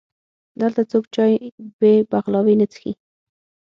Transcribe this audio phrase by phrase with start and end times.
[0.61, 1.31] دلته څوک چای
[1.79, 2.91] بې بغلاوې نه څښي.